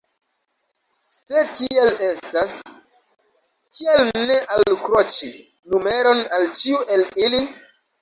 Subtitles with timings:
[1.17, 2.57] Se tiel estas,
[3.77, 7.49] kial ne alkroĉi numeron al ĉiu el ili?